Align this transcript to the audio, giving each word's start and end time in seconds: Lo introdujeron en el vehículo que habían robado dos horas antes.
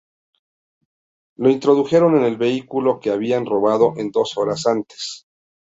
Lo 1.37 1.51
introdujeron 1.51 2.17
en 2.17 2.23
el 2.23 2.35
vehículo 2.35 2.99
que 2.99 3.11
habían 3.11 3.45
robado 3.45 3.93
dos 4.11 4.35
horas 4.35 4.65
antes. 4.65 5.27